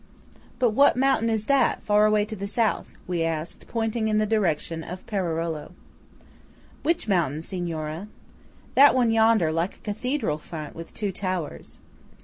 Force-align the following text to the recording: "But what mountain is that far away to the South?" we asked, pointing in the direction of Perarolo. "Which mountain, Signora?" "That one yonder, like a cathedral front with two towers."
"But 0.57 0.71
what 0.71 0.97
mountain 0.97 1.29
is 1.29 1.45
that 1.45 1.83
far 1.83 2.07
away 2.07 2.25
to 2.25 2.35
the 2.35 2.47
South?" 2.47 2.87
we 3.05 3.21
asked, 3.21 3.67
pointing 3.67 4.07
in 4.07 4.17
the 4.17 4.25
direction 4.25 4.83
of 4.83 5.05
Perarolo. 5.05 5.73
"Which 6.81 7.07
mountain, 7.07 7.43
Signora?" 7.43 8.07
"That 8.73 8.95
one 8.95 9.11
yonder, 9.11 9.51
like 9.51 9.75
a 9.75 9.81
cathedral 9.81 10.39
front 10.39 10.73
with 10.75 10.91
two 10.95 11.11
towers." 11.11 11.77